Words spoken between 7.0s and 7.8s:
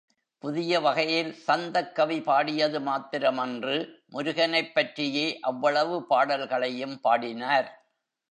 பாடினார்.